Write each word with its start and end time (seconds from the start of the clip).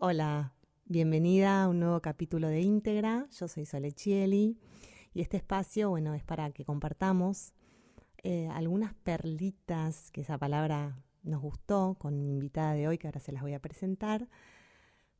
Hola, 0.00 0.52
bienvenida 0.84 1.64
a 1.64 1.68
un 1.68 1.80
nuevo 1.80 2.00
capítulo 2.00 2.46
de 2.46 2.60
Íntegra. 2.60 3.26
Yo 3.32 3.48
soy 3.48 3.66
Sole 3.66 3.90
Chieli 3.90 4.56
y 5.12 5.22
este 5.22 5.38
espacio, 5.38 5.90
bueno, 5.90 6.14
es 6.14 6.22
para 6.22 6.52
que 6.52 6.64
compartamos 6.64 7.52
eh, 8.22 8.48
algunas 8.52 8.94
perlitas, 8.94 10.12
que 10.12 10.20
esa 10.20 10.38
palabra 10.38 11.02
nos 11.24 11.42
gustó 11.42 11.96
con 11.98 12.20
mi 12.20 12.30
invitada 12.30 12.74
de 12.74 12.86
hoy, 12.86 12.96
que 12.96 13.08
ahora 13.08 13.18
se 13.18 13.32
las 13.32 13.42
voy 13.42 13.54
a 13.54 13.58
presentar, 13.58 14.28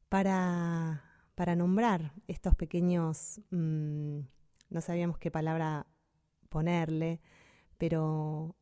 para, 0.08 1.02
para 1.34 1.56
nombrar 1.56 2.12
estos 2.28 2.54
pequeños, 2.54 3.40
mm, 3.50 4.20
no 4.70 4.80
sabíamos 4.80 5.18
qué 5.18 5.32
palabra 5.32 5.88
ponerle, 6.50 7.20
pero 7.78 8.54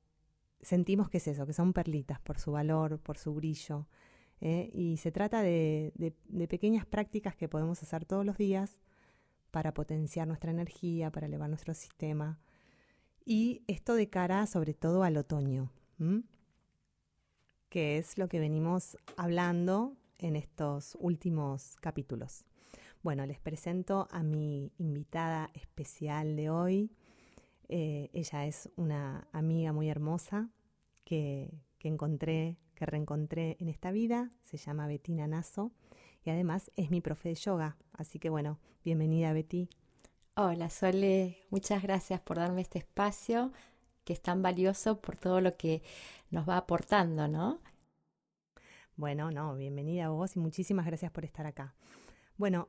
sentimos 0.62 1.10
que 1.10 1.18
es 1.18 1.28
eso, 1.28 1.44
que 1.44 1.52
son 1.52 1.74
perlitas 1.74 2.20
por 2.20 2.38
su 2.38 2.52
valor, 2.52 3.00
por 3.00 3.18
su 3.18 3.34
brillo. 3.34 3.86
¿Eh? 4.40 4.70
Y 4.72 4.96
se 4.98 5.12
trata 5.12 5.42
de, 5.42 5.92
de, 5.96 6.48
pequeñas 6.48 6.86
prácticas 6.86 7.36
que 7.36 7.48
podemos 7.48 7.82
hacer 7.82 8.04
todos 8.04 8.24
los 8.24 8.36
días 8.36 8.80
para 9.50 9.72
potenciar 9.72 10.26
nuestra 10.26 10.50
energía, 10.50 11.10
para 11.10 11.26
elevar 11.26 11.48
nuestro 11.48 11.74
sistema. 11.74 12.38
Y 13.24 13.62
esto 13.66 13.94
de 13.94 14.08
cara 14.08 14.46
sobre 14.46 14.74
todo 14.74 15.02
al 15.02 15.16
otoño, 15.16 15.70
que 17.68 17.98
es 17.98 18.18
lo 18.18 18.28
que 18.28 18.38
venimos 18.38 18.96
hablando 19.16 19.96
en 20.18 20.36
estos 20.36 20.96
últimos 21.00 21.76
capítulos. 21.80 22.44
Bueno, 23.02 23.24
les 23.26 23.38
presento 23.38 24.08
a 24.10 24.22
mi 24.22 24.72
invitada 24.78 25.50
especial 25.54 26.36
de 26.36 26.50
hoy. 26.50 26.90
Eh, 27.68 28.10
ella 28.12 28.46
es 28.46 28.68
una 28.76 29.28
amiga 29.32 29.72
muy 29.72 29.88
hermosa 29.88 30.50
que, 31.04 31.52
que, 31.78 31.88
encontré, 31.88 32.56
que 32.76 32.86
reencontré 32.86 33.56
en 33.58 33.68
esta 33.68 33.90
vida. 33.90 34.30
Se 34.42 34.56
llama 34.56 34.86
Betina 34.86 35.26
Nazo 35.26 35.72
y 36.24 36.30
además 36.30 36.70
es 36.76 36.92
mi 36.92 37.00
profe 37.00 37.30
de 37.30 37.34
yoga. 37.34 37.76
Así 37.92 38.20
que 38.20 38.30
bueno, 38.30 38.60
bienvenida 38.84 39.32
Betty. 39.32 39.68
Hola 40.36 40.70
Sole, 40.70 41.38
muchas 41.50 41.82
gracias 41.82 42.20
por 42.20 42.36
darme 42.36 42.60
este 42.60 42.78
espacio 42.78 43.52
que 44.04 44.12
es 44.12 44.22
tan 44.22 44.40
valioso 44.40 45.00
por 45.00 45.16
todo 45.16 45.40
lo 45.40 45.56
que 45.56 45.82
nos 46.30 46.48
va 46.48 46.58
aportando, 46.58 47.26
¿no? 47.26 47.60
Bueno, 48.94 49.32
no, 49.32 49.56
bienvenida 49.56 50.06
a 50.06 50.10
vos 50.10 50.36
y 50.36 50.38
muchísimas 50.38 50.86
gracias 50.86 51.10
por 51.10 51.24
estar 51.24 51.44
acá. 51.44 51.74
Bueno, 52.36 52.68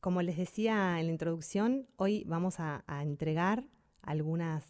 como 0.00 0.22
les 0.22 0.38
decía 0.38 0.98
en 0.98 1.06
la 1.06 1.12
introducción, 1.12 1.86
hoy 1.96 2.24
vamos 2.26 2.58
a, 2.58 2.82
entregar 3.02 3.68
algunas 4.00 4.64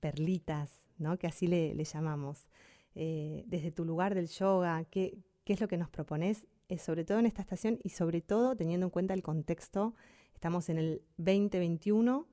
perlitas, 0.00 0.88
¿no? 0.98 1.16
Que 1.18 1.28
así 1.28 1.46
le, 1.46 1.72
llamamos. 1.84 2.48
Eh, 2.94 3.44
desde 3.46 3.72
tu 3.72 3.84
lugar 3.84 4.14
del 4.14 4.28
yoga, 4.28 4.84
¿qué, 4.84 5.18
¿qué, 5.44 5.54
es 5.54 5.60
lo 5.60 5.68
que 5.68 5.76
nos 5.76 5.90
propones? 5.90 6.46
Eh, 6.68 6.78
sobre 6.78 7.04
todo 7.04 7.18
en 7.18 7.26
esta 7.26 7.42
estación 7.42 7.78
y 7.82 7.90
sobre 7.90 8.20
todo 8.20 8.56
teniendo 8.56 8.86
en 8.86 8.90
cuenta 8.90 9.14
el 9.14 9.22
contexto, 9.22 9.94
estamos 10.32 10.68
en 10.68 10.78
el 10.78 11.02
2021, 11.18 12.26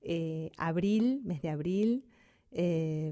eh, 0.00 0.50
abril, 0.56 1.20
mes 1.24 1.42
de 1.42 1.50
abril, 1.50 2.06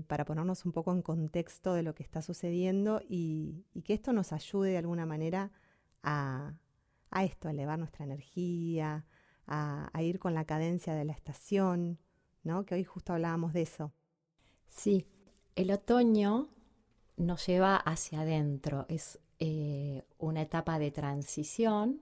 para 0.06 0.26
ponernos 0.26 0.66
un 0.66 0.72
poco 0.72 0.92
en 0.92 1.00
contexto 1.00 1.72
de 1.72 1.82
lo 1.82 1.94
que 1.94 2.02
está 2.02 2.20
sucediendo 2.20 3.00
y, 3.08 3.64
que 3.84 3.94
esto 3.94 4.12
nos 4.12 4.34
ayude 4.34 4.72
de 4.72 4.76
alguna 4.76 5.06
manera 5.06 5.50
a, 6.02 6.52
esto, 7.22 7.48
a 7.48 7.52
elevar 7.52 7.78
nuestra 7.78 8.04
energía, 8.04 9.06
a, 9.46 9.90
ir 10.02 10.18
con 10.18 10.34
la 10.34 10.44
cadencia 10.44 10.94
de 10.94 11.06
la 11.06 11.14
estación, 11.14 11.98
¿no? 12.42 12.66
Que 12.66 12.74
hoy 12.74 12.84
justo 12.84 13.14
hablábamos 13.14 13.54
de 13.54 13.62
eso. 13.62 13.94
Sí, 14.68 15.06
el 15.56 15.70
otoño 15.70 16.50
nos 17.20 17.46
lleva 17.46 17.76
hacia 17.76 18.22
adentro, 18.22 18.86
es 18.88 19.18
eh, 19.38 20.02
una 20.18 20.42
etapa 20.42 20.78
de 20.78 20.90
transición 20.90 22.00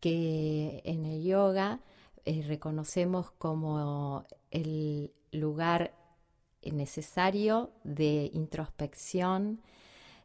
que 0.00 0.80
en 0.84 1.04
el 1.04 1.22
yoga 1.22 1.80
eh, 2.24 2.42
reconocemos 2.46 3.30
como 3.32 4.24
el 4.50 5.12
lugar 5.32 5.94
necesario 6.62 7.70
de 7.84 8.30
introspección, 8.32 9.60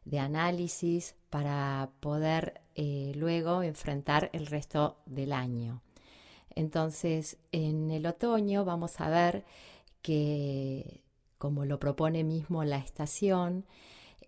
de 0.06 0.20
análisis 0.20 1.16
para 1.30 1.90
poder 2.00 2.62
eh, 2.76 3.12
luego 3.16 3.62
enfrentar 3.62 4.30
el 4.34 4.48
resto 4.48 4.98
del 5.06 5.34
año. 5.34 5.82
Entonces, 6.56 7.38
en 7.52 7.92
el 7.92 8.06
otoño 8.06 8.64
vamos 8.64 9.02
a 9.02 9.10
ver 9.10 9.44
que, 10.02 11.02
como 11.38 11.66
lo 11.66 11.80
propone 11.80 12.24
mismo 12.24 12.64
la 12.64 12.78
estación, 12.78 13.66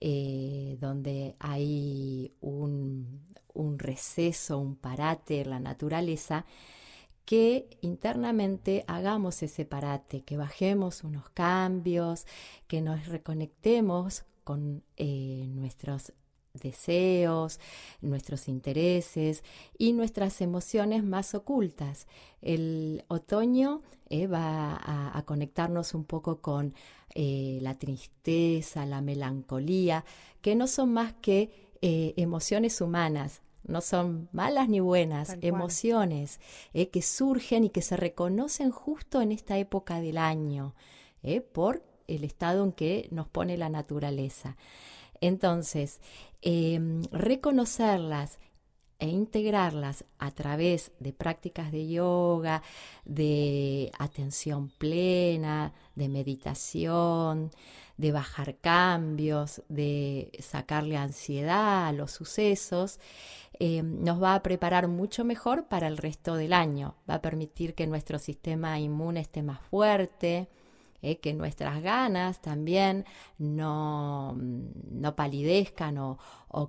eh, 0.02 0.78
donde 0.80 1.36
hay 1.40 2.34
un, 2.42 3.22
un 3.54 3.80
receso, 3.80 4.60
un 4.60 4.76
parate 4.76 5.42
en 5.42 5.50
la 5.50 5.60
naturaleza, 5.60 6.46
que 7.26 7.68
internamente 7.82 8.86
hagamos 8.88 9.42
ese 9.42 9.66
parate, 9.66 10.22
que 10.22 10.38
bajemos 10.38 11.04
unos 11.04 11.30
cambios, 11.30 12.28
que 12.68 12.82
nos 12.82 13.08
reconectemos 13.08 14.26
con 14.44 14.84
eh, 14.96 15.48
nuestros 15.50 16.14
deseos, 16.60 17.60
nuestros 18.02 18.48
intereses 18.48 19.44
y 19.78 19.94
nuestras 19.94 20.42
emociones 20.42 21.04
más 21.04 21.36
ocultas. 21.36 22.08
El 22.42 23.04
otoño 23.08 23.82
eh, 24.10 24.28
va 24.28 24.80
a, 24.82 25.22
conectarnos 25.26 25.94
un 25.94 26.06
poco 26.06 26.42
con 26.42 26.74
eh, 27.14 27.60
la 27.62 27.76
tristeza, 27.76 28.86
la 28.86 29.02
melancolía, 29.02 30.06
que 30.42 30.56
no 30.56 30.68
son 30.68 30.94
más 30.94 31.14
que 31.14 31.66
emociones 31.82 32.82
humanas, 32.82 33.42
no 33.68 33.82
son 33.82 34.30
malas 34.32 34.70
ni 34.70 34.80
buenas, 34.80 35.38
emociones 35.42 36.40
eh, 36.74 36.90
que 36.90 37.02
surgen 37.02 37.64
y 37.64 37.70
que 37.70 37.82
se 37.82 37.98
reconocen 37.98 38.72
justo 38.72 39.22
en 39.22 39.32
esta 39.32 39.58
época 39.58 40.02
del 40.02 40.18
año, 40.18 40.76
eh, 41.24 41.42
por 41.42 41.84
el 42.08 42.24
estado 42.24 42.64
en 42.64 42.72
que 42.72 43.08
nos 43.12 43.28
pone 43.28 43.58
la 43.58 43.70
naturaleza. 43.70 44.56
Entonces, 45.22 46.00
em, 46.46 47.02
reconocerlas 47.12 48.40
e 49.00 49.08
integrarlas 49.08 50.06
a 50.20 50.32
través 50.32 50.92
de 51.00 51.12
prácticas 51.12 51.72
de 51.72 51.88
yoga, 51.90 52.62
de 53.04 53.92
atención 54.00 54.70
plena, 54.78 55.74
de 55.96 56.08
meditación, 56.08 57.52
de 57.98 58.12
bajar 58.12 58.56
cambios, 58.58 59.64
de 59.68 60.32
sacarle 60.40 60.96
ansiedad 60.98 61.88
a 61.88 61.92
los 61.92 62.12
sucesos, 62.12 63.00
eh, 63.60 63.84
nos 63.84 64.22
va 64.22 64.36
a 64.36 64.44
preparar 64.44 64.88
mucho 64.88 65.26
mejor 65.26 65.68
para 65.68 65.88
el 65.88 65.98
resto 65.98 66.36
del 66.36 66.54
año. 66.54 66.96
Va 67.10 67.16
a 67.16 67.22
permitir 67.22 67.74
que 67.74 67.88
nuestro 67.88 68.20
sistema 68.20 68.80
inmune 68.80 69.22
esté 69.22 69.44
más 69.44 69.60
fuerte, 69.62 70.48
eh, 71.06 71.20
que 71.20 71.34
nuestras 71.34 71.84
ganas 71.84 72.42
también 72.42 73.06
no, 73.38 74.36
no 74.36 75.16
palidezcan 75.16 76.00
o, 76.00 76.18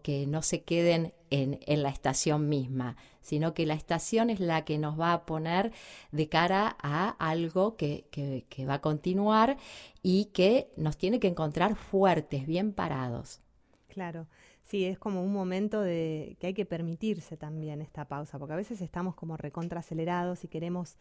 que 0.03 0.27
no 0.27 0.43
se 0.43 0.63
queden 0.63 1.15
en, 1.31 1.83
la 1.83 1.89
estación 1.89 2.49
misma, 2.49 2.97
sino 3.23 3.55
que 3.55 3.65
la 3.65 3.75
estación 3.75 4.29
es 4.29 4.41
la 4.41 4.65
que 4.65 4.79
nos 4.79 5.01
va 5.01 5.13
a 5.15 5.25
poner 5.25 5.73
de 6.13 6.29
cara 6.29 6.77
a 6.83 7.17
algo 7.19 7.77
que, 7.77 8.05
que 8.11 8.67
va 8.67 8.75
a 8.75 8.81
continuar 8.81 9.57
y 10.03 10.27
que 10.27 10.71
nos 10.77 10.99
tiene 10.99 11.19
que 11.19 11.29
encontrar 11.29 11.75
fuertes, 11.77 12.47
bien 12.47 12.73
parados. 12.73 13.41
Claro. 13.89 14.27
Sí, 14.63 14.85
es 14.85 14.99
como 14.99 15.23
un 15.23 15.33
momento 15.33 15.81
de 15.81 16.37
que 16.41 16.49
hay 16.49 16.55
que 16.55 16.67
permitirse 16.67 17.37
también 17.37 17.81
esta 17.81 18.07
pausa, 18.07 18.37
porque 18.39 18.53
a 18.53 18.57
veces 18.57 18.81
estamos 18.81 19.15
como 19.15 19.37
recontra 19.37 19.79
acelerados 19.79 20.43
y 20.43 20.49
queremos 20.49 20.97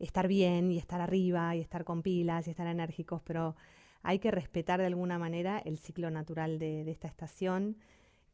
estar 0.00 0.26
bien 0.26 0.72
y 0.72 0.78
estar 0.78 1.00
arriba 1.00 1.54
y 1.54 1.60
estar 1.60 1.84
con 1.84 2.02
pilas 2.02 2.46
y 2.46 2.50
estar 2.50 2.66
enérgicos, 2.66 3.22
pero 3.22 3.54
hay 4.02 4.18
que 4.18 4.30
respetar 4.30 4.80
de 4.80 4.86
alguna 4.86 5.18
manera 5.18 5.58
el 5.58 5.78
ciclo 5.78 6.10
natural 6.10 6.58
de, 6.58 6.90
esta 6.90 7.06
estación, 7.06 7.76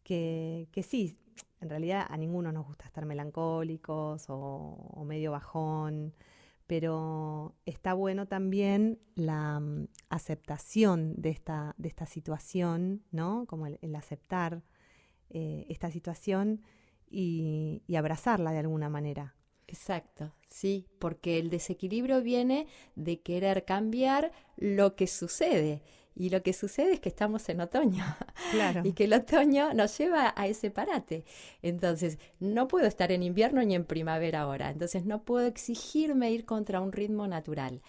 que, 0.03 0.69
que, 0.73 0.83
sí, 0.83 1.19
en 1.61 1.69
realidad 1.69 2.07
a 2.09 2.17
ninguno 2.17 2.53
nos 2.53 2.67
gusta 2.67 2.87
estar 2.87 3.05
melancólicos 3.05 4.27
o, 4.29 5.05
medio 5.05 5.33
bajón, 5.33 6.15
pero 6.67 7.55
está 7.67 7.95
bueno 7.95 8.27
también 8.27 8.99
la 9.15 9.61
mm, 9.61 9.89
aceptación 10.09 11.21
de 11.21 11.31
esta, 11.31 11.75
de 11.79 11.89
esta 11.89 12.07
situación, 12.07 13.03
¿no? 13.11 13.47
Como 13.47 13.67
el 13.67 13.95
aceptar 13.95 14.63
eh, 15.31 15.67
esta 15.69 15.91
situación 15.91 16.63
y, 17.09 17.83
abrazarla 17.97 18.53
de 18.53 18.59
alguna 18.59 18.89
manera. 18.89 19.35
Exacto, 19.69 20.33
sí, 20.49 20.87
porque 20.99 21.39
el 21.39 21.51
desequilibrio 21.51 22.23
viene 22.23 22.67
de 22.95 23.21
querer 23.21 23.65
cambiar 23.65 24.33
lo 24.57 24.95
que 24.95 25.07
sucede. 25.07 25.83
Y 26.19 26.31
lo 26.31 26.43
que 26.43 26.55
sucede 26.55 26.95
es 26.95 27.01
que 27.01 27.11
estamos 27.11 27.49
en 27.51 27.61
otoño. 27.61 28.05
Claro. 28.53 28.83
y 28.85 28.93
que 28.93 29.05
el 29.05 29.13
otoño 29.13 29.75
nos 29.75 29.99
lleva 29.99 30.33
a 30.37 30.47
ese 30.47 30.71
parate. 30.71 31.25
Entonces, 31.63 32.19
no 32.39 32.69
puedo 32.69 32.87
estar 32.87 33.11
en 33.11 33.25
invierno 33.25 33.63
ni 33.65 33.75
en 33.75 33.85
primavera 33.85 34.43
ahora. 34.43 34.71
Entonces, 34.71 35.05
no 35.05 35.25
puedo 35.25 35.47
exigirme 35.47 36.31
ir 36.31 36.45
contra 36.45 36.81
un 36.81 36.93
ritmo 36.93 37.27
natural. 37.27 37.83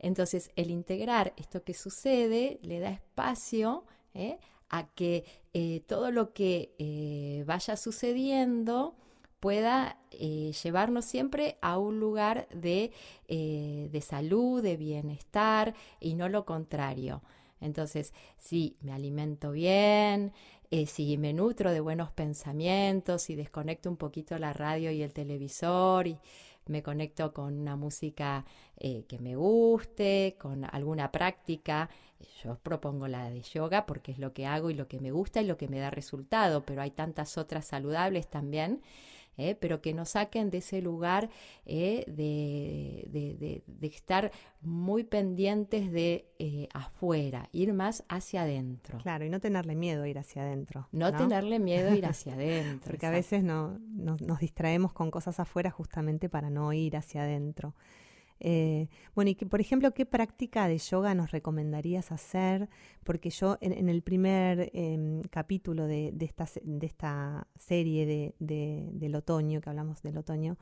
Entonces, 0.00 0.50
el 0.56 0.70
integrar 0.70 1.32
esto 1.36 1.62
que 1.62 1.74
sucede 1.74 2.58
le 2.62 2.80
da 2.80 2.90
espacio 2.90 3.84
¿eh? 4.14 4.38
a 4.68 4.88
que 4.88 5.24
eh, 5.54 5.82
todo 5.86 6.10
lo 6.10 6.32
que 6.32 6.74
eh, 6.78 7.44
vaya 7.46 7.76
sucediendo 7.76 8.96
pueda 9.40 9.98
eh, 10.12 10.52
llevarnos 10.62 11.04
siempre 11.04 11.58
a 11.60 11.78
un 11.78 11.98
lugar 11.98 12.46
de, 12.54 12.92
de 13.28 14.00
salud, 14.00 14.62
de 14.62 14.76
bienestar 14.76 15.74
y 15.98 16.14
no 16.14 16.28
lo 16.28 16.44
contrario. 16.44 17.22
Entonces, 17.60 18.14
si 18.38 18.76
me 18.80 18.92
alimento 18.92 19.52
bien, 19.52 20.32
eh, 20.70 20.86
si 20.86 21.18
me 21.18 21.32
nutro 21.32 21.72
de 21.72 21.80
buenos 21.80 22.12
pensamientos, 22.12 23.22
si 23.22 23.34
desconecto 23.34 23.90
un 23.90 23.96
poquito 23.96 24.38
la 24.38 24.52
radio 24.52 24.90
y 24.90 25.02
el 25.02 25.12
televisor 25.12 26.06
y 26.06 26.18
me 26.66 26.82
conecto 26.82 27.32
con 27.32 27.58
una 27.58 27.74
música 27.74 28.44
eh, 28.76 29.04
que 29.08 29.18
me 29.18 29.34
guste, 29.34 30.36
con 30.38 30.64
alguna 30.64 31.10
práctica. 31.10 31.90
Yo 32.44 32.56
propongo 32.56 33.08
la 33.08 33.30
de 33.30 33.42
yoga 33.42 33.84
porque 33.86 34.12
es 34.12 34.18
lo 34.18 34.32
que 34.32 34.46
hago 34.46 34.70
y 34.70 34.74
lo 34.74 34.86
que 34.86 35.00
me 35.00 35.10
gusta 35.10 35.42
y 35.42 35.46
lo 35.46 35.56
que 35.56 35.68
me 35.68 35.80
da 35.80 35.90
resultado, 35.90 36.64
pero 36.64 36.82
hay 36.82 36.92
tantas 36.92 37.36
otras 37.36 37.66
saludables 37.66 38.28
también 38.28 38.80
¿eh? 39.40 39.56
pero 39.58 39.80
que 39.80 39.94
nos 39.94 40.10
saquen 40.10 40.50
de 40.50 40.58
ese 40.58 40.82
lugar 40.82 41.30
¿eh? 41.66 42.04
de, 42.06 43.62
estar 43.82 44.30
muy 44.60 45.04
pendientes 45.04 45.90
de 45.90 46.26
eh, 46.38 46.68
afuera, 46.72 47.48
ir 47.52 47.72
más 47.72 48.04
hacia 48.08 48.42
adentro. 48.42 48.98
Claro, 48.98 49.24
y 49.24 49.30
no 49.30 49.40
tenerle 49.40 49.74
miedo 49.74 50.04
a 50.04 50.08
ir 50.08 50.18
hacia 50.18 50.42
adentro. 50.42 50.88
No, 50.92 51.12
tenerle 51.12 51.58
miedo 51.58 51.90
a 51.90 51.96
ir 51.96 52.06
hacia 52.06 52.34
adentro. 52.34 52.90
Porque 52.90 53.06
a 53.06 53.10
veces 53.10 53.42
no, 53.42 53.78
nos 53.88 54.40
distraemos 54.40 54.92
con 54.92 55.10
cosas 55.10 55.40
afuera 55.40 55.70
justamente 55.70 56.28
para 56.28 56.50
no 56.50 56.72
ir 56.72 56.96
hacia 56.96 57.22
adentro. 57.22 57.74
Eh, 58.40 58.88
bueno, 59.14 59.30
y 59.30 59.34
que, 59.34 59.46
por 59.46 59.60
ejemplo, 59.60 59.92
¿qué 59.92 60.06
práctica 60.06 60.66
de 60.66 60.78
yoga 60.78 61.14
nos 61.14 61.30
recomendarías 61.30 62.10
hacer? 62.10 62.68
Porque 63.04 63.30
yo 63.30 63.58
en, 63.60 63.88
el 63.88 64.02
primer 64.02 64.70
em, 64.72 65.22
capítulo 65.30 65.86
de, 65.86 66.14
esta, 66.80 67.46
serie 67.56 68.06
de, 68.06 68.34
del 68.92 69.14
otoño, 69.14 69.60
que 69.60 69.68
hablamos 69.68 70.02
del 70.02 70.16
otoño, 70.16 70.56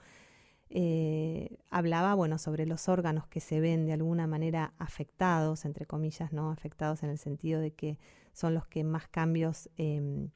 eh, 0.70 1.58
hablaba, 1.70 2.14
bueno, 2.14 2.36
sobre 2.36 2.66
los 2.66 2.88
órganos 2.88 3.26
que 3.26 3.40
se 3.40 3.60
ven 3.60 3.86
de 3.86 3.94
alguna 3.94 4.26
manera 4.26 4.74
afectados, 4.78 5.64
entre 5.64 5.86
comillas, 5.86 6.32
¿no? 6.32 6.50
Afectados 6.50 7.02
en 7.02 7.10
el 7.10 7.18
sentido 7.18 7.60
de 7.60 7.72
que 7.72 7.98
son 8.32 8.54
los 8.54 8.66
que 8.66 8.84
más 8.84 9.08
cambios 9.08 9.70
em, 9.76 10.30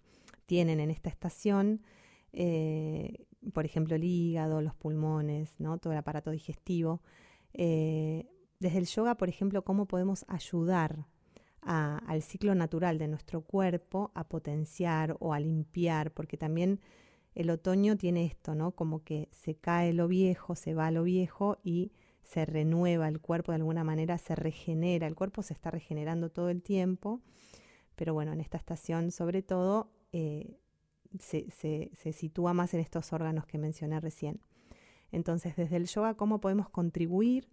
tienen 0.46 0.80
en 0.80 0.90
esta 0.90 1.10
estación. 1.10 1.82
Eh, 2.32 3.26
por 3.52 3.66
ejemplo, 3.66 3.96
el 3.96 4.04
hígado, 4.04 4.62
los 4.62 4.74
pulmones, 4.74 5.54
¿no? 5.58 5.78
Todo 5.78 5.92
el 5.92 5.98
aparato 5.98 6.30
digestivo. 6.30 7.02
Eh, 7.54 8.26
desde 8.58 8.78
el 8.78 8.86
yoga, 8.86 9.16
por 9.16 9.28
ejemplo, 9.28 9.64
cómo 9.64 9.86
podemos 9.86 10.24
ayudar 10.28 11.06
al 11.62 12.22
ciclo 12.22 12.56
natural 12.56 12.98
de 12.98 13.06
nuestro 13.06 13.42
cuerpo 13.42 14.10
a 14.14 14.28
potenciar 14.28 15.16
o 15.20 15.32
a 15.32 15.38
limpiar, 15.38 16.12
porque 16.12 16.36
también 16.36 16.80
el 17.34 17.50
otoño 17.50 17.96
tiene 17.96 18.24
esto, 18.24 18.54
¿no? 18.54 18.72
Como 18.72 19.04
que 19.04 19.28
se 19.30 19.54
cae 19.54 19.92
lo 19.92 20.08
viejo, 20.08 20.56
se 20.56 20.74
va 20.74 20.90
lo 20.90 21.04
viejo 21.04 21.58
y 21.62 21.92
se 22.24 22.44
renueva 22.46 23.08
el 23.08 23.20
cuerpo 23.20 23.52
de 23.52 23.56
alguna 23.56 23.84
manera, 23.84 24.18
se 24.18 24.34
regenera, 24.34 25.06
el 25.06 25.14
cuerpo 25.14 25.42
se 25.42 25.54
está 25.54 25.70
regenerando 25.70 26.30
todo 26.30 26.50
el 26.50 26.62
tiempo, 26.62 27.20
pero 27.94 28.12
bueno, 28.12 28.32
en 28.32 28.40
esta 28.40 28.58
estación 28.58 29.12
sobre 29.12 29.42
todo 29.42 29.92
eh, 30.12 30.58
se, 31.20 31.50
se 31.50 32.12
sitúa 32.12 32.54
más 32.54 32.74
en 32.74 32.80
estos 32.80 33.12
órganos 33.12 33.46
que 33.46 33.58
mencioné 33.58 34.00
recién. 34.00 34.40
Entonces, 35.12 35.54
desde 35.54 35.76
el 35.76 35.86
yoga, 35.86 36.14
¿cómo 36.14 36.40
podemos 36.40 36.68
contribuir 36.68 37.48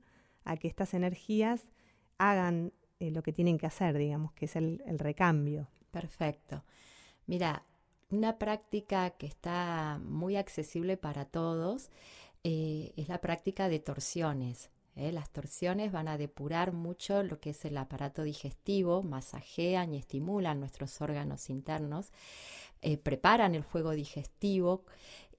a 0.46 0.58
que 0.58 0.68
estas 0.68 0.94
energías 0.94 1.70
hagan 2.18 2.74
eh, 3.00 3.12
lo 3.12 3.22
que 3.22 3.34
tienen 3.34 3.58
que 3.58 3.68
hacer, 3.68 3.98
digamos, 3.98 4.32
que 4.32 4.46
es 4.46 4.56
el, 4.56 4.82
recambio? 4.98 5.68
Perfecto. 5.92 6.64
Mira, 7.28 7.64
una 8.10 8.40
práctica 8.40 9.12
que 9.12 9.28
está 9.28 10.00
muy 10.04 10.38
accesible 10.38 10.98
para 10.98 11.26
todos 11.26 11.92
eh, 12.44 12.94
es 12.96 13.10
la 13.10 13.22
práctica 13.22 13.70
de 13.70 13.80
torsiones. 13.80 14.72
¿Eh? 15.00 15.12
Las 15.12 15.30
torsiones 15.31 15.92
van 15.92 16.07
a 16.07 16.18
depurar 16.18 16.74
mucho 16.74 17.24
lo 17.24 17.40
que 17.40 17.51
es 17.51 17.66
el 17.66 17.78
aparato 17.78 18.24
digestivo, 18.24 19.01
masajean 19.01 19.94
y 19.94 19.98
estimulan 19.98 20.60
nuestros 20.60 21.01
órganos 21.01 21.50
internos, 21.50 22.12
preparan 23.04 23.56
el 23.56 23.63
fuego 23.63 23.92
digestivo 23.92 24.84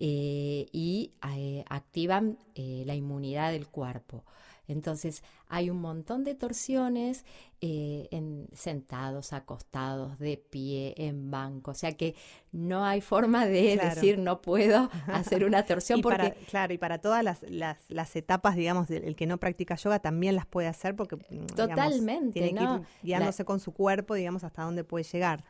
eh, 0.03 0.67
y 0.73 1.13
eh, 1.37 1.63
activan 1.69 2.39
eh, 2.55 2.85
la 2.87 2.95
inmunidad 2.95 3.53
del 3.53 3.67
cuerpo. 3.67 4.25
Entonces 4.71 5.23
hay 5.49 5.69
un 5.69 5.81
montón 5.81 6.23
de 6.25 6.35
torsiones 6.35 7.25
en, 7.61 8.49
sentados, 8.53 9.33
acostados, 9.33 10.19
de 10.19 10.37
pie, 10.37 10.95
en 10.97 11.31
banco. 11.31 11.73
O 11.73 11.75
sea 11.75 11.93
que 11.93 12.15
no 12.53 12.85
hay 12.85 13.01
forma 13.01 13.47
de 13.47 13.77
decir 13.77 14.19
no 14.19 14.41
puedo 14.41 14.89
hacer 15.09 15.45
una 15.45 15.65
torsión. 15.65 16.01
porque... 16.01 16.35
claro, 16.49 16.73
y 16.73 16.79
para 16.79 16.99
todas 16.99 17.25
las, 17.25 17.43
las, 17.89 18.17
etapas, 18.17 18.57
digamos, 18.57 18.91
el 18.91 19.17
que 19.17 19.27
no 19.27 19.39
practica 19.39 19.75
yoga 19.75 19.99
también 19.99 20.37
las 20.37 20.47
puede 20.47 20.69
hacer 20.69 20.95
porque 20.95 21.17
mm, 21.17 21.47
Totalmente, 21.57 22.41
tiene 22.41 22.59
que 22.59 22.65
ir 22.65 22.81
guiándose 23.03 23.45
con 23.45 23.61
su 23.61 23.73
cuerpo, 23.73 24.15
digamos, 24.15 24.45
hasta 24.45 24.63
dónde 24.63 24.85
puede 24.85 25.05
llegar. 25.05 25.45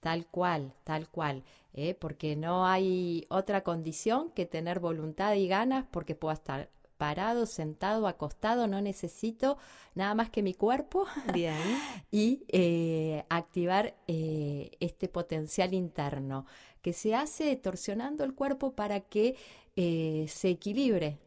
Tal 0.00 0.26
cual, 0.26 0.74
tal 0.84 1.08
cual. 1.08 1.42
¿eh? 1.74 1.94
porque 1.94 2.36
no 2.36 2.66
hay 2.66 3.26
otra 3.30 3.62
condición 3.62 4.30
que 4.32 4.46
tener 4.46 4.80
voluntad 4.80 5.34
y 5.34 5.48
ganas 5.48 5.84
porque 5.90 6.14
puedo 6.14 6.34
estar 6.34 6.70
parado, 6.98 7.46
sentado, 7.46 8.06
acostado, 8.06 8.66
no 8.66 8.80
necesito 8.82 9.56
nada 9.94 10.14
más 10.14 10.30
que 10.30 10.42
mi 10.42 10.52
cuerpo 10.52 11.06
Bien. 11.32 11.56
y 12.10 12.44
eh, 12.48 13.24
activar 13.30 13.96
eh, 14.06 14.72
este 14.80 15.08
potencial 15.08 15.72
interno 15.72 16.44
que 16.82 16.92
se 16.92 17.14
hace 17.14 17.56
torsionando 17.56 18.24
el 18.24 18.34
cuerpo 18.34 18.72
para 18.74 19.00
que 19.00 19.36
se 19.76 20.48
equilibre, 20.48 21.18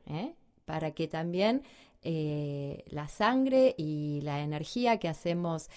para 0.66 0.92
que 0.92 1.08
también 1.08 1.64
la 2.04 3.08
sangre 3.08 3.76
y 3.78 4.20
la 4.24 4.42
energía 4.42 4.98
que 4.98 5.08
hacemos 5.08 5.70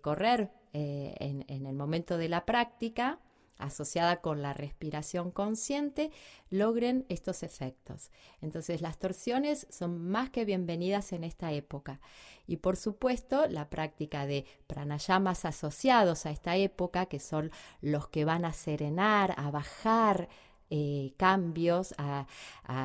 correr 0.00 0.52
en, 0.72 1.44
en, 1.48 1.66
el 1.66 1.74
momento 1.74 2.16
de 2.16 2.28
la 2.28 2.46
práctica 2.46 3.18
asociada 3.58 4.20
con 4.20 4.42
la 4.42 4.54
respiración 4.54 5.30
consciente, 5.30 6.10
logren 6.50 7.04
estos 7.08 7.42
efectos. 7.42 8.10
Entonces 8.40 8.80
las 8.80 8.98
torsiones 8.98 9.66
son 9.70 10.08
más 10.08 10.30
que 10.30 10.44
bienvenidas 10.44 11.12
en 11.12 11.24
esta 11.24 11.52
época. 11.52 12.00
Y 12.46 12.56
por 12.56 12.76
supuesto, 12.76 13.46
la 13.46 13.68
práctica 13.68 14.26
de 14.26 14.46
pranayamas 14.66 15.44
asociados 15.44 16.24
a 16.24 16.30
esta 16.30 16.56
época, 16.56 17.06
que 17.06 17.20
son 17.20 17.50
los 17.82 18.08
que 18.08 18.24
van 18.24 18.44
a 18.44 18.52
serenar, 18.52 19.34
a 19.36 19.50
bajar 19.50 20.28
eh, 20.70 21.14
cambios, 21.16 21.94
a, 21.98 22.26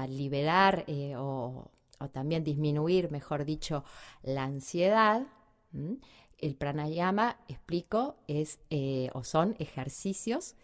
liberar 0.07 0.86
eh, 0.88 1.15
o, 1.17 1.69
también 2.12 2.43
disminuir, 2.43 3.12
mejor 3.12 3.45
dicho, 3.45 3.83
la 4.21 4.43
ansiedad. 4.43 5.24
El 6.43 6.55
pranayama, 6.55 7.38
explico, 7.47 8.17
es 8.27 8.59
eh, 8.69 9.09
o 9.13 9.23
son 9.23 9.55
ejercicios 9.59 10.55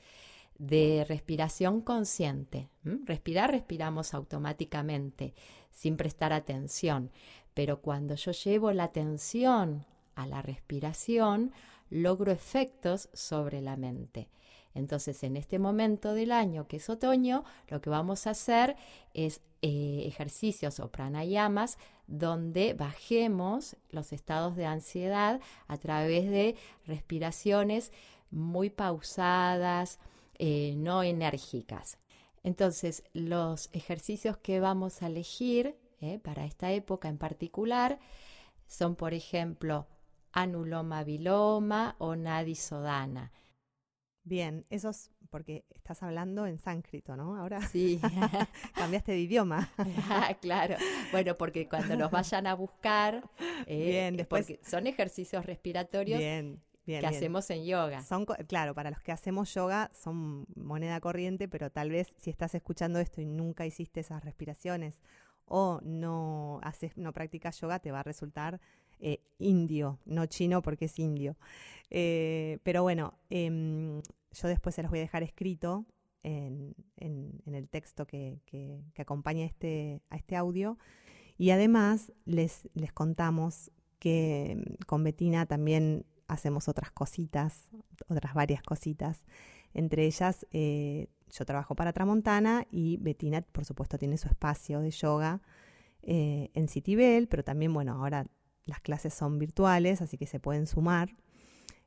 de 0.57 1.05
respiración 1.07 1.79
consciente. 1.79 2.69
Respirar, 2.83 3.51
respiramos 3.51 4.13
automáticamente, 4.13 5.33
sin 5.71 5.95
prestar 5.95 6.33
atención. 6.33 7.12
Pero 7.53 7.79
cuando 7.79 8.15
yo 8.15 8.33
llevo 8.33 8.74
la 8.74 8.83
atención 8.83 9.86
a 10.15 10.27
la 10.27 10.41
respiración, 10.41 11.53
logro 11.89 12.33
efectos 12.33 13.07
sobre 13.13 13.62
la 13.62 13.77
mente. 13.77 14.27
Entonces, 14.73 15.23
en 15.23 15.35
este 15.35 15.59
momento 15.59 16.13
del 16.13 16.31
año, 16.31 16.67
que 16.67 16.77
es 16.77 16.89
otoño, 16.89 17.43
lo 17.67 17.81
que 17.81 17.89
vamos 17.89 18.27
a 18.27 18.31
hacer 18.31 18.75
es 19.13 19.41
eh, 19.61 20.03
ejercicios 20.05 20.79
o 20.79 20.89
pranayamas 20.89 21.77
donde 22.07 22.73
bajemos 22.73 23.75
los 23.89 24.13
estados 24.13 24.55
de 24.55 24.65
ansiedad 24.65 25.41
a 25.67 25.77
través 25.77 26.29
de 26.29 26.55
respiraciones 26.85 27.91
muy 28.31 28.69
pausadas, 28.69 29.99
eh, 30.38 30.73
no 30.77 31.03
enérgicas. 31.03 31.97
Entonces, 32.43 33.03
los 33.13 33.69
ejercicios 33.73 34.38
que 34.38 34.59
vamos 34.59 35.01
a 35.01 35.07
elegir 35.07 35.75
eh, 36.01 36.19
para 36.19 36.45
esta 36.45 36.71
época 36.71 37.09
en 37.09 37.17
particular 37.17 37.99
son, 38.67 38.95
por 38.95 39.13
ejemplo, 39.13 39.88
Anuloma 40.31 41.03
Viloma 41.03 41.95
o 41.97 42.15
Nadisodana. 42.15 43.31
Bien, 44.23 44.65
esos 44.69 45.11
porque 45.29 45.65
estás 45.75 46.01
hablando 46.03 46.45
en 46.45 46.57
sánscrito, 46.59 47.15
¿no? 47.15 47.35
Ahora 47.35 47.61
sí. 47.61 47.99
cambiaste 48.75 49.11
de 49.11 49.19
idioma. 49.19 49.69
Ah, 50.11 50.33
claro. 50.41 50.75
Bueno, 51.11 51.38
porque 51.38 51.67
cuando 51.67 51.95
nos 51.95 52.11
vayan 52.11 52.47
a 52.47 52.53
buscar, 52.53 53.23
eh, 53.67 54.11
después... 54.15 54.57
son 54.63 54.88
ejercicios 54.88 55.45
respiratorios 55.45 56.19
que 56.85 57.05
hacemos 57.05 57.49
en 57.51 57.65
yoga. 57.65 58.01
Son, 58.03 58.25
claro, 58.25 58.73
para 58.73 58.89
los 58.89 59.01
que 59.01 59.11
hacemos 59.11 59.53
yoga 59.53 59.91
son 59.93 60.45
moneda 60.55 60.99
corriente, 60.99 61.47
pero 61.47 61.69
tal 61.69 61.91
vez 61.91 62.13
si 62.17 62.29
estás 62.29 62.55
escuchando 62.55 62.99
esto 62.99 63.21
y 63.21 63.25
nunca 63.25 63.65
hiciste 63.65 63.99
esas 63.99 64.23
respiraciones 64.23 65.01
o 65.45 65.79
no 65.83 66.59
haces, 66.63 66.95
no 66.97 67.13
practicas 67.13 67.59
yoga, 67.59 67.79
te 67.79 67.91
va 67.91 67.99
a 67.99 68.03
resultar 68.03 68.59
eh, 69.00 69.22
indio, 69.38 70.00
no 70.06 70.25
chino 70.25 70.62
porque 70.62 70.86
es 70.86 71.00
indio. 71.00 71.38
Eh, 71.89 72.60
pero 72.63 72.84
bueno, 72.84 73.13
em, 73.29 74.01
yo 74.32 74.48
después 74.48 74.75
se 74.75 74.84
los 74.84 74.91
voy 74.91 75.00
a 75.00 75.03
dejar 75.03 75.24
escrito 75.24 75.86
en, 76.24 76.75
el 77.46 77.70
texto 77.70 78.06
que, 78.06 78.39
acompaña 78.98 79.46
este, 79.46 80.01
a 80.10 80.18
este 80.18 80.36
audio. 80.36 80.77
Y 81.38 81.51
además 81.51 82.12
les, 82.25 82.68
contamos 82.94 83.72
que 84.00 84.58
mm, 84.58 84.86
con 84.86 85.03
Betina 85.03 85.46
también 85.46 86.06
hacemos 86.27 86.68
otras 86.68 86.91
cositas, 86.91 87.70
otras 88.08 88.34
varias 88.34 88.62
cositas. 88.62 89.25
Entre 89.74 90.06
ellas, 90.06 90.46
eh, 90.51 91.08
yo 91.32 91.46
trabajo 91.46 91.75
para 91.75 91.94
Tramontana 91.94 92.65
y 92.72 92.98
Betina, 92.98 93.41
por 93.41 93.65
supuesto, 93.65 93.98
tiene 93.98 94.18
su 94.18 94.27
espacio 94.27 94.82
de 94.82 94.91
yoga 94.91 95.41
eh, 96.01 96.50
en 96.53 96.68
Citibel, 96.68 97.27
pero 97.27 97.44
también, 97.44 97.74
bueno, 97.74 97.94
ahora 97.94 98.25
las 98.65 98.79
clases 98.81 99.13
son 99.13 99.39
virtuales, 99.39 100.01
así 100.01 100.17
que 100.17 100.27
se 100.27 100.39
pueden 100.39 100.67
sumar. 100.67 101.15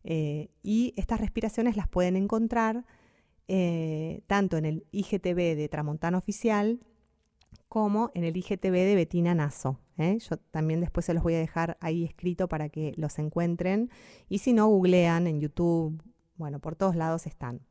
Eh, 0.05 0.51
y 0.63 0.95
estas 0.97 1.21
respiraciones 1.21 1.77
las 1.77 1.89
pueden 1.89 2.17
encontrar 2.17 2.85
tanto 4.27 4.57
en 4.57 4.65
el 4.65 4.87
IGTV 4.93 5.57
de 5.57 5.69
Tramontana 5.69 6.17
Oficial 6.17 6.81
como 7.69 8.11
en 8.15 8.25
el 8.25 8.37
IGTV 8.37 8.73
de 8.73 8.95
Betina 8.95 9.35
Naso. 9.35 9.79
¿eh? 9.97 10.19
Yo 10.19 10.37
también 10.37 10.81
después 10.81 11.07
se 11.07 11.15
los 11.15 11.23
voy 11.23 11.35
a 11.35 11.39
dejar 11.39 11.79
ahí 11.81 12.05
escrito 12.05 12.49
para 12.49 12.69
que 12.69 12.93
los 12.97 13.19
encuentren. 13.19 13.91
Y 14.29 14.39
si 14.39 14.53
no, 14.53 14.69
googlean 14.69 15.27
en 15.27 15.41
YouTube. 15.41 16.03
Bueno, 16.37 16.59
por 16.59 16.77
todos 16.77 16.97
lados 16.97 17.27
están. 17.27 17.63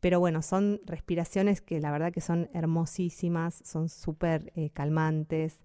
Pero 0.00 0.18
bueno, 0.18 0.40
son 0.40 0.80
respiraciones 0.86 1.60
que 1.60 1.80
la 1.80 1.90
verdad 1.90 2.12
que 2.12 2.20
son 2.20 2.48
hermosísimas, 2.54 3.60
son 3.64 3.88
súper 3.88 4.52
eh, 4.54 4.70
calmantes. 4.70 5.60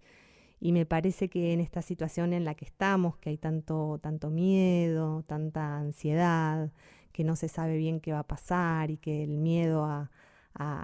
Y 0.65 0.71
me 0.71 0.85
parece 0.85 1.27
que 1.27 1.51
en 1.51 1.59
esta 1.59 1.81
situación 1.81 2.31
en 2.31 2.45
la 2.45 2.55
que 2.55 2.63
estamos, 2.63 3.17
que 3.17 3.29
hay 3.29 3.37
tanto, 3.37 3.99
tanto 4.01 4.29
miedo, 4.29 5.21
tanta 5.23 5.77
ansiedad, 5.77 6.71
que 7.11 7.25
no 7.25 7.35
se 7.35 7.49
sabe 7.49 7.75
bien 7.75 7.99
qué 7.99 8.13
va 8.13 8.19
a 8.19 8.27
pasar 8.27 8.89
y 8.89 8.95
que 8.95 9.25
el 9.25 9.35
miedo 9.39 9.83
a, 9.83 10.09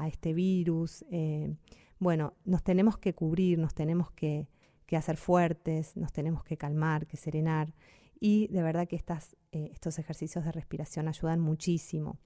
este 0.05 0.33
virus, 0.33 1.05
eh, 1.11 1.55
bueno, 1.97 2.33
nos 2.43 2.61
tenemos 2.61 2.97
que 2.97 3.15
cubrir, 3.15 3.57
nos 3.57 3.73
tenemos 3.73 4.11
que, 4.11 4.49
hacer 4.91 5.15
fuertes, 5.15 5.95
nos 5.95 6.11
tenemos 6.11 6.43
que 6.43 6.57
calmar, 6.57 7.07
que 7.07 7.15
serenar. 7.15 7.73
Y 8.19 8.49
de 8.49 8.61
verdad 8.61 8.85
que 8.85 8.97
estas, 8.97 9.37
eh, 9.53 9.69
estos 9.71 9.97
ejercicios 9.97 10.43
de 10.43 10.51
respiración 10.51 11.07
ayudan 11.07 11.39
muchísimo. 11.39 12.17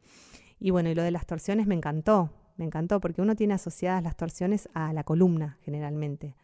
Y 0.60 0.72
bueno, 0.72 0.90
y 0.90 0.96
lo 0.96 1.04
de 1.04 1.12
las 1.12 1.28
torsiones 1.28 1.68
me 1.68 1.76
encantó, 1.76 2.32
me 2.58 2.66
encantó, 2.66 3.00
porque 3.00 3.22
uno 3.22 3.36
tiene 3.36 3.54
asociadas 3.54 4.02
las 4.02 4.18
torsiones 4.18 4.70
a 4.74 4.92
la 4.92 5.04
columna 5.04 5.60
generalmente, 5.62 6.36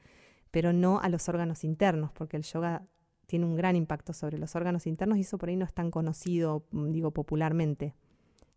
pero 0.52 0.74
no 0.74 1.00
a 1.00 1.10
los 1.10 1.30
órganos 1.30 1.64
internos, 1.64 2.12
porque 2.12 2.38
el 2.38 2.44
yoga 2.44 2.86
tiene 3.26 3.46
un 3.46 3.56
gran 3.56 3.76
impacto 3.76 4.14
sobre 4.14 4.38
los 4.38 4.56
órganos 4.56 4.88
internos 4.88 5.18
y 5.18 5.22
eso 5.22 5.38
por 5.38 5.50
ahí 5.50 5.56
no 5.56 5.66
es 5.66 5.74
tan 5.74 5.92
conocido, 5.92 6.66
mm, 6.72 6.92
digo, 6.92 7.12
popularmente. 7.12 7.94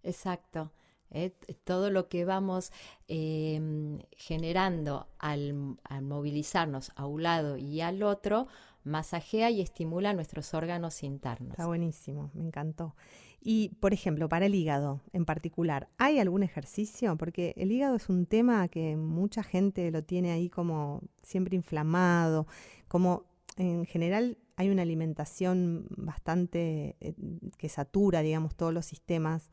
Exacto. 0.03 0.73
¿eh? 1.13 1.35
todo 1.65 1.91
lo 1.91 2.09
que 2.09 2.25
vamos 2.25 2.73
em, 3.09 3.99
generando 4.17 5.09
al, 5.19 5.55
movilizarnos 6.03 6.93
a 6.97 7.07
un 7.07 7.23
lado 7.23 7.57
y 7.57 7.81
al 7.81 8.03
otro 8.03 8.49
masajea 8.85 9.51
y 9.51 9.61
estimula 9.61 10.13
nuestros 10.13 10.55
órganos 10.55 11.03
internos. 11.03 11.53
Está 11.53 11.67
buenísimo, 11.67 12.31
me 12.35 12.45
encantó. 12.45 12.95
Y, 13.41 13.71
por 13.81 13.93
ejemplo, 13.93 14.29
para 14.29 14.47
el 14.47 14.55
hígado 14.55 15.01
en 15.13 15.25
particular, 15.25 15.89
¿hay 15.99 16.19
algún 16.19 16.43
ejercicio? 16.43 17.17
Porque 17.17 17.55
el 17.57 17.73
hígado 17.73 17.97
es 17.97 18.09
un 18.09 18.27
tema 18.27 18.69
que 18.69 18.97
mucha 18.97 19.43
gente 19.43 19.91
lo 19.91 20.05
tiene 20.05 20.31
ahí 20.31 20.49
como 20.49 21.03
siempre 21.23 21.57
inflamado, 21.57 22.47
como 22.89 23.25
en 23.57 23.85
general 23.85 24.39
hay 24.57 24.71
una 24.71 24.83
alimentación 24.83 25.87
bastante 25.97 26.97
eh, 27.01 27.15
que 27.59 27.69
satura, 27.69 28.21
digamos, 28.21 28.55
todos 28.55 28.73
los 28.73 28.87
sistemas 28.87 29.51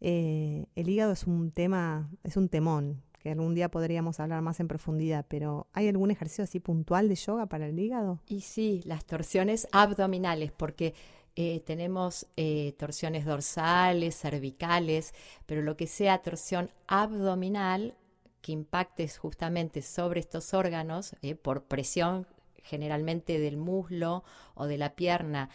eh, 0.00 0.66
el 0.76 0.88
hígado 0.88 1.12
es 1.12 1.24
un 1.24 1.50
tema, 1.50 2.10
es 2.22 2.36
un 2.36 2.48
temón, 2.48 3.02
que 3.18 3.30
algún 3.30 3.54
día 3.54 3.70
podríamos 3.70 4.20
hablar 4.20 4.42
más 4.42 4.60
en 4.60 4.68
profundidad, 4.68 5.26
pero 5.28 5.66
¿hay 5.72 5.88
algún 5.88 6.10
ejercicio 6.10 6.44
así 6.44 6.60
puntual 6.60 7.08
de 7.08 7.16
yoga 7.16 7.46
para 7.46 7.66
el 7.66 7.78
hígado? 7.78 8.20
Y 8.26 8.40
sí, 8.42 8.82
las 8.84 9.04
torsiones 9.04 9.68
abdominales, 9.72 10.52
porque 10.52 10.94
eh, 11.36 11.60
tenemos 11.66 12.26
eh, 12.36 12.74
torsiones 12.78 13.24
dorsales, 13.24 14.16
cervicales, 14.16 15.14
pero 15.46 15.62
lo 15.62 15.76
que 15.76 15.86
sea 15.86 16.18
torsión 16.18 16.70
abdominal 16.86 17.96
que 18.40 18.52
impacte 18.52 19.08
justamente 19.08 19.82
sobre 19.82 20.20
estos 20.20 20.54
órganos 20.54 21.16
por 21.42 21.64
presión 21.64 22.26
generalmente 22.62 23.38
del 23.38 23.56
muslo 23.56 24.22
o 24.54 24.66
de 24.66 24.78
la 24.78 24.94
pierna 24.94 25.50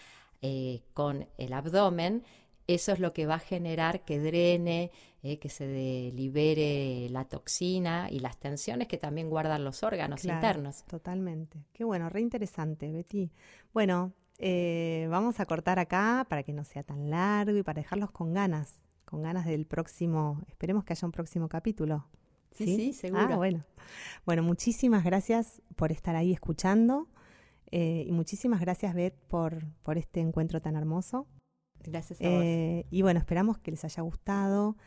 con 0.93 1.25
el 1.37 1.53
abdomen, 1.53 2.25
eso 2.67 2.91
es 2.91 2.99
lo 2.99 3.13
que 3.13 3.25
va 3.25 3.35
a 3.35 3.39
generar 3.39 4.05
que 4.05 4.19
drene, 4.19 4.91
eh, 5.21 5.39
que 5.39 5.49
se 5.49 6.11
libere 6.13 7.07
la 7.09 7.25
toxina 7.25 8.07
y 8.09 8.19
las 8.19 8.37
tensiones 8.37 8.87
que 8.87 8.97
también 8.97 9.29
guardan 9.29 9.63
los 9.63 9.83
órganos 9.83 10.23
internos. 10.23 10.83
Totalmente. 10.85 11.65
Qué 11.73 11.83
bueno, 11.83 12.09
re 12.09 12.21
interesante, 12.21 12.91
Betty. 12.91 13.31
Bueno, 13.73 14.13
eh, 14.37 15.07
vamos 15.09 15.39
a 15.39 15.45
cortar 15.45 15.79
acá 15.79 16.25
para 16.29 16.43
que 16.43 16.53
no 16.53 16.63
sea 16.63 16.83
tan 16.83 17.09
largo 17.09 17.57
y 17.57 17.63
para 17.63 17.81
dejarlos 17.81 18.11
con 18.11 18.33
ganas, 18.33 18.83
con 19.05 19.21
ganas 19.21 19.45
del 19.45 19.65
próximo, 19.65 20.41
esperemos 20.47 20.83
que 20.83 20.93
haya 20.93 21.05
un 21.05 21.11
próximo 21.11 21.49
capítulo. 21.49 22.07
Sí, 22.51 22.75
sí, 22.75 22.93
seguro. 22.93 23.27
Ah, 23.29 23.35
bueno. 23.35 23.65
Bueno, 24.25 24.43
muchísimas 24.43 25.03
gracias 25.03 25.61
por 25.75 25.91
estar 25.91 26.15
ahí 26.15 26.31
escuchando 26.31 27.07
eh, 27.71 28.05
y 28.07 28.11
muchísimas 28.11 28.61
gracias, 28.61 28.93
Beth, 28.93 29.15
por, 29.27 29.65
por 29.81 29.97
este 29.97 30.19
encuentro 30.19 30.61
tan 30.61 30.75
hermoso. 30.75 31.27
Gracias 31.85 32.21
a 32.21 32.29
vos. 32.29 32.43
Eh, 32.43 32.85
y 32.89 33.01
bueno, 33.01 33.19
esperamos 33.19 33.57
que 33.57 33.71
les 33.71 33.83
haya 33.85 34.01
gustado 34.03 34.77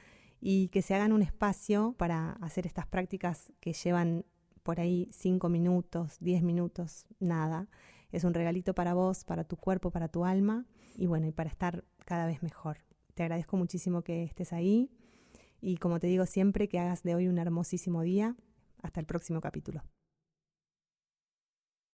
y 0.40 0.68
que 0.68 0.82
se 0.82 0.94
hagan 0.94 1.12
un 1.12 1.22
espacio 1.22 1.94
para 1.98 2.32
hacer 2.40 2.66
estas 2.66 2.86
prácticas 2.86 3.52
que 3.60 3.72
llevan 3.72 4.24
por 4.62 4.80
ahí 4.80 5.08
cinco 5.12 5.48
minutos, 5.48 6.16
diez 6.20 6.42
minutos, 6.42 7.06
nada. 7.20 7.68
Es 8.10 8.24
un 8.24 8.34
regalito 8.34 8.74
para 8.74 8.94
vos, 8.94 9.24
para 9.24 9.44
tu 9.44 9.56
cuerpo, 9.56 9.90
para 9.90 10.08
tu 10.08 10.24
alma 10.24 10.66
y 10.96 11.06
bueno, 11.06 11.26
y 11.26 11.32
para 11.32 11.48
estar 11.48 11.84
cada 12.04 12.26
vez 12.26 12.42
mejor. 12.42 12.78
Te 13.14 13.22
agradezco 13.22 13.56
muchísimo 13.56 14.02
que 14.02 14.24
estés 14.24 14.52
ahí 14.52 14.90
y 15.60 15.78
como 15.78 16.00
te 16.00 16.06
digo 16.06 16.26
siempre, 16.26 16.68
que 16.68 16.78
hagas 16.78 17.02
de 17.02 17.14
hoy 17.14 17.28
un 17.28 17.38
hermosísimo 17.38 18.02
día. 18.02 18.36
Hasta 18.82 19.00
el 19.00 19.06
próximo 19.06 19.40
capítulo. 19.40 19.82